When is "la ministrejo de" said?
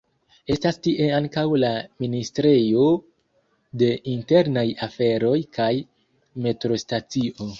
1.63-3.91